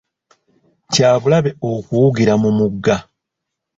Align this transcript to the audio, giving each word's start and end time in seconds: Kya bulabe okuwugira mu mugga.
Kya 0.93 1.11
bulabe 1.21 1.51
okuwugira 1.71 2.33
mu 2.41 2.49
mugga. 2.57 2.95